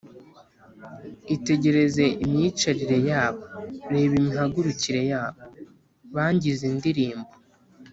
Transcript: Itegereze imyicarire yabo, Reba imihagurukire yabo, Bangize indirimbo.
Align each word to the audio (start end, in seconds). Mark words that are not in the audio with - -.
Itegereze 1.35 2.05
imyicarire 2.23 2.97
yabo, 3.09 3.41
Reba 3.93 4.13
imihagurukire 4.21 5.01
yabo, 5.11 5.39
Bangize 6.13 6.63
indirimbo. 6.73 7.31